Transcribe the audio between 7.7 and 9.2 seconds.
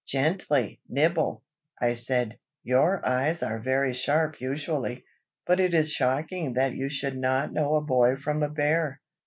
a boy from a bear.